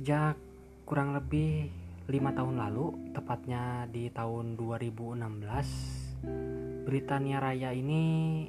[0.00, 0.40] Sejak
[0.88, 1.68] kurang lebih
[2.08, 8.48] lima tahun lalu, tepatnya di tahun 2016, Britania Raya ini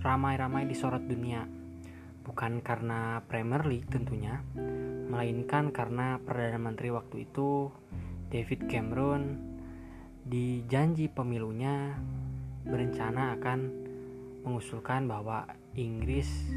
[0.00, 1.44] ramai-ramai disorot dunia.
[2.24, 4.40] Bukan karena Premier League tentunya,
[5.12, 7.68] melainkan karena Perdana Menteri waktu itu
[8.32, 9.36] David Cameron
[10.24, 12.00] di janji pemilunya
[12.64, 13.60] berencana akan
[14.40, 15.44] mengusulkan bahwa
[15.76, 16.48] Inggris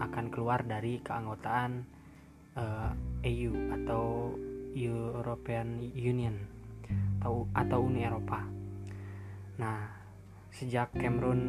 [0.00, 1.93] akan keluar dari keanggotaan
[2.58, 2.90] uh,
[3.22, 4.34] eh, EU atau
[4.74, 6.34] European Union
[7.22, 8.44] atau atau Uni Eropa.
[9.56, 9.78] Nah,
[10.50, 11.40] sejak Cameron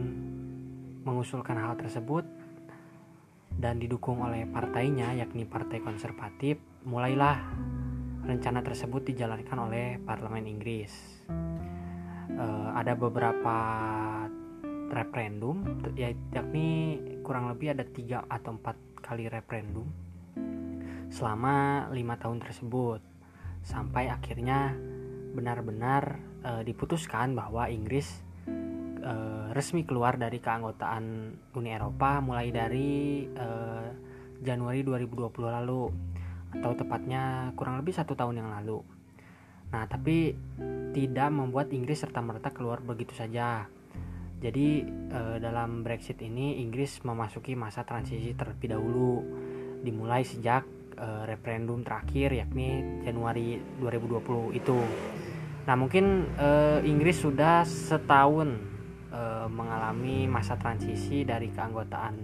[1.05, 2.25] mengusulkan hal tersebut
[3.55, 7.39] dan didukung oleh partainya yakni Partai Konservatif, mulailah
[8.25, 10.93] rencana tersebut dijalankan oleh Parlemen Inggris.
[12.35, 13.57] Uh, ada beberapa
[14.91, 15.61] referendum,
[15.95, 20.04] ya, yakni kurang lebih ada tiga atau empat kali referendum
[21.09, 23.01] selama lima tahun tersebut
[23.65, 24.77] sampai akhirnya
[25.35, 28.21] benar-benar e, diputuskan bahwa Inggris
[29.01, 29.13] e,
[29.51, 31.05] resmi keluar dari keanggotaan
[31.57, 33.47] Uni Eropa mulai dari e,
[34.45, 35.83] Januari 2020 lalu
[36.55, 38.79] atau tepatnya kurang lebih satu tahun yang lalu.
[39.75, 40.31] Nah, tapi
[40.95, 43.67] tidak membuat Inggris serta merta keluar begitu saja.
[44.39, 49.25] Jadi e, dalam Brexit ini Inggris memasuki masa transisi terlebih dahulu,
[49.83, 54.79] dimulai sejak uh, referendum terakhir yakni Januari 2020 itu.
[55.65, 58.55] Nah mungkin uh, Inggris sudah setahun
[59.11, 62.15] uh, mengalami masa transisi dari keanggotaan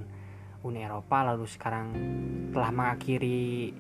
[0.62, 1.88] Uni Eropa lalu sekarang
[2.54, 3.74] telah mengakhiri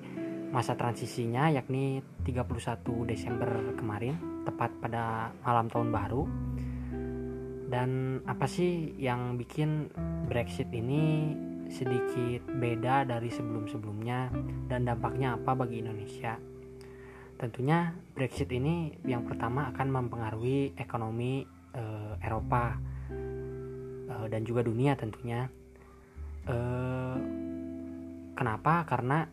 [0.49, 3.47] masa transisinya yakni 31 Desember
[3.77, 6.23] kemarin tepat pada malam tahun baru
[7.71, 9.87] dan apa sih yang bikin
[10.27, 11.31] Brexit ini
[11.71, 14.29] sedikit beda dari sebelum-sebelumnya
[14.67, 16.35] dan dampaknya apa bagi Indonesia.
[17.39, 21.41] Tentunya Brexit ini yang pertama akan mempengaruhi ekonomi
[21.73, 21.83] e,
[22.21, 22.77] Eropa
[23.09, 25.49] e, dan juga dunia tentunya.
[26.45, 26.55] E,
[28.37, 28.85] kenapa?
[28.85, 29.25] Karena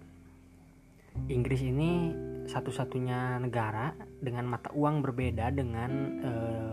[1.28, 2.14] Inggris ini
[2.48, 3.92] satu-satunya negara
[4.22, 5.90] dengan mata uang berbeda dengan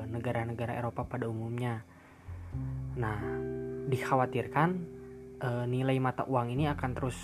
[0.07, 1.81] negara-negara Eropa pada umumnya.
[2.95, 3.19] Nah,
[3.89, 4.94] dikhawatirkan
[5.39, 7.17] e, nilai mata uang ini akan terus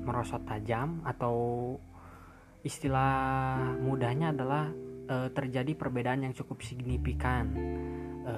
[0.00, 1.76] merosot tajam atau
[2.60, 4.68] istilah mudahnya adalah
[5.08, 7.44] e, terjadi perbedaan yang cukup signifikan
[8.24, 8.34] e,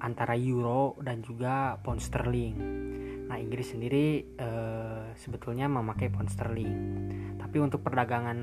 [0.00, 2.56] antara euro dan juga pound sterling.
[3.26, 4.48] Nah, Inggris sendiri e,
[5.18, 6.76] sebetulnya memakai pound sterling.
[7.40, 8.38] Tapi untuk perdagangan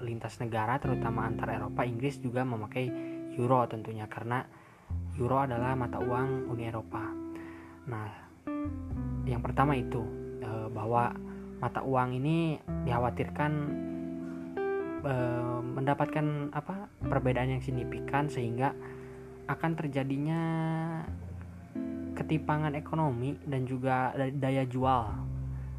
[0.00, 2.88] lintas negara terutama antara Eropa, Inggris juga memakai
[3.36, 4.42] euro tentunya karena
[5.20, 7.04] euro adalah mata uang Uni Eropa.
[7.86, 8.29] Nah,
[9.24, 10.00] yang pertama itu
[10.40, 11.12] eh, bahwa
[11.60, 12.56] mata uang ini
[12.88, 13.52] dikhawatirkan
[15.04, 18.72] eh, mendapatkan apa perbedaan yang signifikan sehingga
[19.50, 20.42] akan terjadinya
[22.14, 25.08] ketimpangan ekonomi dan juga daya jual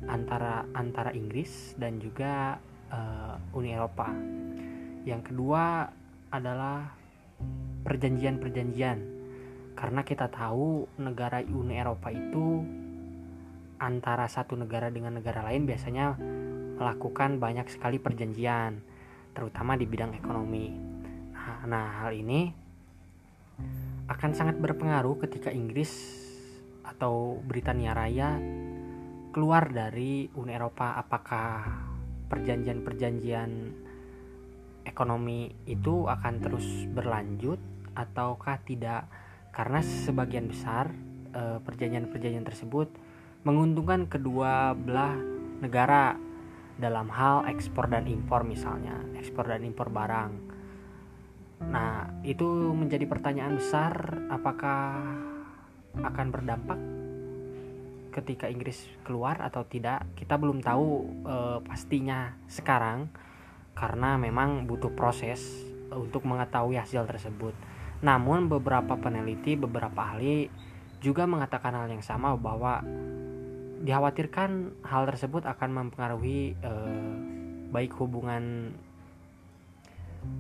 [0.10, 2.58] antara antara Inggris dan juga
[2.90, 4.10] uh, Uni Eropa.
[5.06, 5.86] Yang kedua
[6.34, 6.92] adalah
[7.86, 9.22] perjanjian-perjanjian.
[9.78, 12.66] Karena kita tahu negara Uni Eropa itu
[13.82, 16.14] antara satu negara dengan negara lain biasanya
[16.78, 18.78] melakukan banyak sekali perjanjian,
[19.34, 20.70] terutama di bidang ekonomi.
[21.34, 22.54] Nah, nah hal ini
[24.06, 25.90] akan sangat berpengaruh ketika Inggris
[26.86, 28.38] atau Britania Raya
[29.34, 30.98] keluar dari Uni Eropa.
[30.98, 31.66] Apakah
[32.30, 33.52] perjanjian-perjanjian
[34.86, 37.58] ekonomi itu akan terus berlanjut
[37.98, 39.10] ataukah tidak?
[39.52, 40.94] Karena sebagian besar
[41.34, 42.88] eh, perjanjian-perjanjian tersebut
[43.42, 45.18] menguntungkan kedua belah
[45.62, 46.14] negara
[46.78, 50.32] dalam hal ekspor dan impor misalnya ekspor dan impor barang.
[51.70, 53.94] Nah itu menjadi pertanyaan besar
[54.34, 54.98] apakah
[56.02, 56.80] akan berdampak
[58.12, 60.06] ketika Inggris keluar atau tidak?
[60.18, 60.88] Kita belum tahu
[61.22, 61.36] e,
[61.66, 63.10] pastinya sekarang
[63.78, 65.42] karena memang butuh proses
[65.94, 67.54] untuk mengetahui hasil tersebut.
[68.02, 70.50] Namun beberapa peneliti beberapa ahli
[71.02, 72.82] juga mengatakan hal yang sama bahwa
[73.82, 77.14] dikhawatirkan hal tersebut akan mempengaruhi eh,
[77.74, 78.74] baik hubungan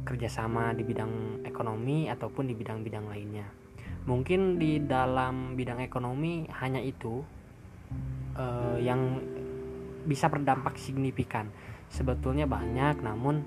[0.05, 3.49] kerjasama di bidang ekonomi ataupun di bidang-bidang lainnya.
[4.05, 7.25] Mungkin di dalam bidang ekonomi hanya itu
[8.37, 9.17] eh, yang
[10.05, 11.49] bisa berdampak signifikan.
[11.91, 13.41] Sebetulnya banyak, namun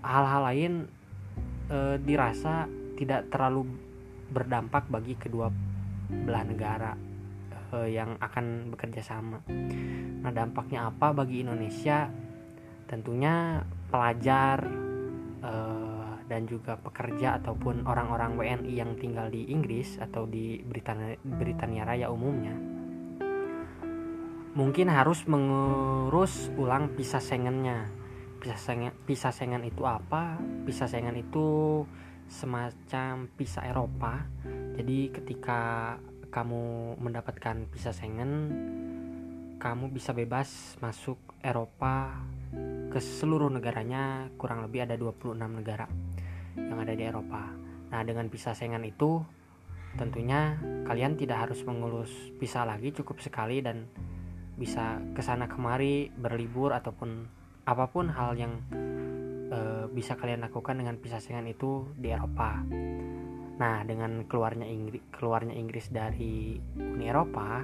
[0.00, 0.72] hal-hal lain
[1.68, 2.64] eh, dirasa
[2.96, 3.68] tidak terlalu
[4.32, 5.50] berdampak bagi kedua
[6.10, 7.09] belah negara
[7.72, 9.40] uh, yang akan bekerja sama.
[10.20, 12.10] Nah, dampaknya apa bagi Indonesia?
[12.90, 14.66] tentunya pelajar
[15.46, 21.86] uh, dan juga pekerja ataupun orang-orang WNI yang tinggal di Inggris atau di Britania, Britania
[21.86, 22.58] Raya umumnya
[24.50, 27.86] mungkin harus mengurus ulang visa Schengennya
[28.42, 31.86] visa Schengen visa Schengen itu apa visa Schengen itu
[32.26, 34.26] semacam visa Eropa
[34.74, 35.94] jadi ketika
[36.30, 38.54] kamu mendapatkan visa Schengen
[39.60, 42.16] kamu bisa bebas masuk Eropa
[42.88, 45.84] ke seluruh negaranya kurang lebih ada 26 negara
[46.56, 47.52] yang ada di Eropa.
[47.92, 49.20] Nah, dengan visa Schengen itu
[50.00, 50.56] tentunya
[50.88, 52.10] kalian tidak harus mengurus
[52.40, 53.84] visa lagi cukup sekali dan
[54.56, 57.26] bisa ke sana kemari berlibur ataupun
[57.68, 58.64] apa pun hal yang
[59.50, 59.58] e,
[59.92, 62.64] bisa kalian lakukan dengan visa Schengen itu di Eropa.
[63.60, 67.60] Nah, dengan keluarnya Inggris keluarnya Inggris dari Uni Eropa,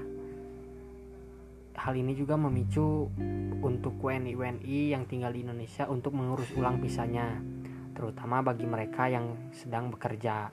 [1.73, 3.09] hal ini juga memicu
[3.65, 7.41] untuk WNI-WNI yang tinggal di Indonesia untuk mengurus ulang visanya,
[7.97, 10.53] terutama bagi mereka yang sedang bekerja.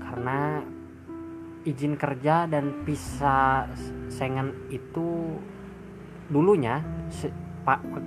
[0.00, 0.64] Karena
[1.68, 3.68] izin kerja dan visa
[4.08, 5.36] Schengen itu
[6.32, 6.80] dulunya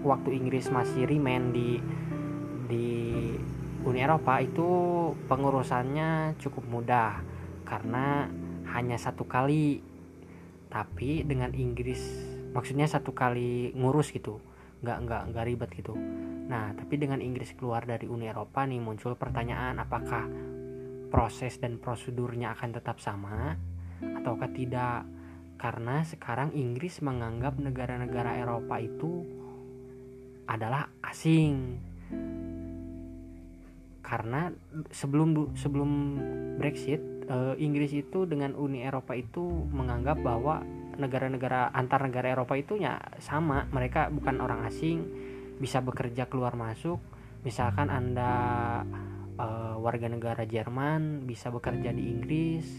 [0.01, 1.77] waktu Inggris masih remain di
[2.65, 2.89] di
[3.83, 4.67] Uni Eropa itu
[5.27, 7.19] pengurusannya cukup mudah
[7.67, 8.31] karena
[8.71, 9.83] hanya satu kali
[10.71, 11.99] tapi dengan Inggris
[12.55, 14.39] maksudnya satu kali ngurus gitu
[14.83, 15.95] nggak nggak nggak ribet gitu.
[16.47, 20.27] Nah tapi dengan Inggris keluar dari Uni Eropa nih muncul pertanyaan apakah
[21.07, 23.55] proses dan prosedurnya akan tetap sama
[23.99, 25.07] ataukah tidak?
[25.55, 29.23] Karena sekarang Inggris menganggap negara-negara Eropa itu
[30.43, 31.79] adalah asing
[34.13, 34.53] karena
[34.93, 35.89] sebelum sebelum
[36.61, 37.01] Brexit
[37.33, 39.41] uh, Inggris itu dengan Uni Eropa itu
[39.73, 40.61] menganggap bahwa
[41.01, 43.65] negara-negara antar negara Eropa itu ya sama.
[43.73, 45.01] Mereka bukan orang asing
[45.57, 47.01] bisa bekerja keluar masuk.
[47.41, 48.31] Misalkan anda
[49.41, 52.69] uh, warga negara Jerman bisa bekerja di Inggris.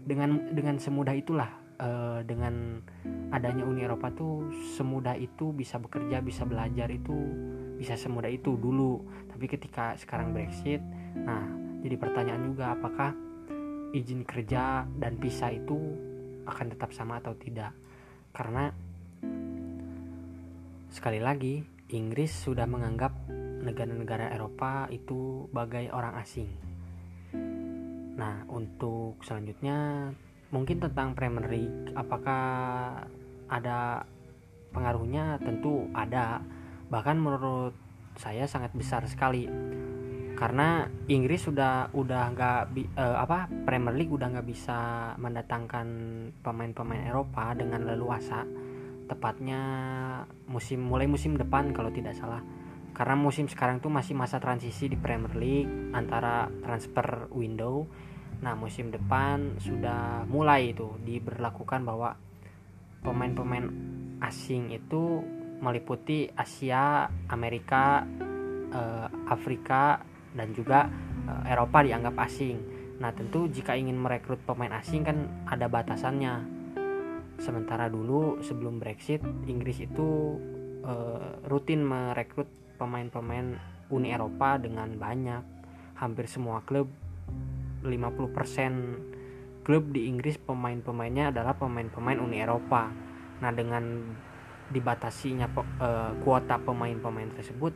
[0.00, 2.80] Dengan dengan semudah itulah uh, dengan
[3.36, 4.48] adanya Uni Eropa tuh
[4.80, 7.12] semudah itu bisa bekerja bisa belajar itu
[7.80, 9.00] bisa semudah itu dulu
[9.32, 10.84] tapi ketika sekarang Brexit
[11.16, 11.48] nah
[11.80, 13.16] jadi pertanyaan juga apakah
[13.96, 15.96] izin kerja dan visa itu
[16.44, 17.72] akan tetap sama atau tidak
[18.36, 18.70] karena
[20.92, 23.10] sekali lagi Inggris sudah menganggap
[23.60, 26.48] negara-negara Eropa itu bagai orang asing.
[28.16, 30.10] Nah, untuk selanjutnya
[30.50, 32.42] mungkin tentang Premier League apakah
[33.50, 34.06] ada
[34.72, 35.38] pengaruhnya?
[35.42, 36.42] Tentu ada.
[36.90, 37.74] Bahkan menurut
[38.18, 39.46] saya sangat besar sekali.
[40.34, 42.60] Karena Inggris sudah udah nggak
[42.96, 44.78] uh, apa Premier League udah nggak bisa
[45.20, 45.86] mendatangkan
[46.40, 48.42] pemain-pemain Eropa dengan leluasa.
[49.06, 49.62] Tepatnya
[50.48, 52.40] musim mulai musim depan kalau tidak salah.
[52.96, 57.86] Karena musim sekarang tuh masih masa transisi di Premier League antara transfer window.
[58.40, 62.16] Nah musim depan sudah mulai itu diberlakukan bahwa
[63.04, 63.68] pemain-pemain
[64.24, 65.20] asing itu
[65.60, 68.04] meliputi Asia Amerika
[68.72, 70.00] uh, Afrika
[70.32, 70.88] dan juga
[71.28, 72.56] uh, Eropa dianggap asing.
[73.00, 76.60] Nah, tentu jika ingin merekrut pemain asing kan ada batasannya.
[77.40, 80.36] Sementara dulu sebelum Brexit, Inggris itu
[80.84, 83.56] uh, rutin merekrut pemain-pemain
[83.88, 85.44] Uni Eropa dengan banyak.
[85.96, 86.88] Hampir semua klub
[87.84, 92.92] 50% klub di Inggris pemain-pemainnya adalah pemain-pemain Uni Eropa.
[93.40, 93.84] Nah, dengan
[94.70, 95.50] dibatasinya
[95.82, 97.74] uh, kuota pemain-pemain tersebut,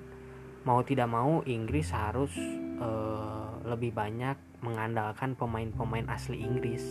[0.65, 2.33] mau tidak mau Inggris harus
[2.79, 6.85] uh, lebih banyak mengandalkan pemain-pemain asli Inggris.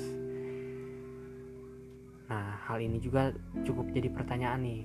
[2.30, 3.34] Nah, hal ini juga
[3.66, 4.82] cukup jadi pertanyaan nih.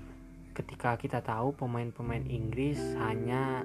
[0.56, 3.62] Ketika kita tahu pemain-pemain Inggris hanya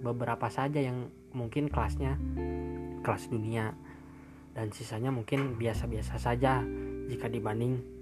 [0.00, 2.16] beberapa saja yang mungkin kelasnya
[3.00, 3.72] kelas dunia
[4.52, 6.60] dan sisanya mungkin biasa-biasa saja
[7.08, 7.99] jika dibanding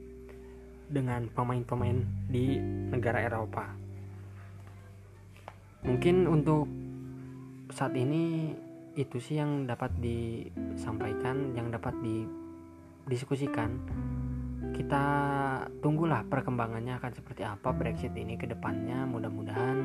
[0.89, 2.57] dengan pemain-pemain di
[2.89, 3.65] negara Eropa.
[5.85, 6.67] Mungkin untuk
[7.71, 8.51] saat ini
[8.99, 13.71] itu sih yang dapat disampaikan yang dapat didiskusikan.
[14.75, 15.05] Kita
[15.79, 19.07] tunggulah perkembangannya akan seperti apa Brexit ini ke depannya.
[19.07, 19.79] Mudah-mudahan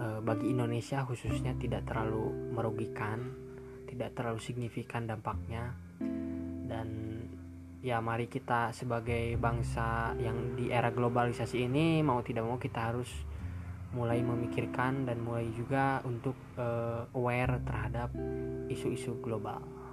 [0.00, 3.44] e, bagi Indonesia khususnya tidak terlalu merugikan
[3.94, 5.70] tidak terlalu signifikan dampaknya.
[6.66, 7.13] Dan
[7.84, 13.12] ya mari kita sebagai bangsa yang di era globalisasi ini mau tidak mau kita harus
[13.92, 18.08] mulai memikirkan dan mulai juga untuk uh, aware terhadap
[18.72, 19.83] isu-isu global.